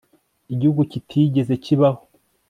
Igihugu 0.53 0.81
kitigeze 0.91 1.53
kibaho 1.63 2.03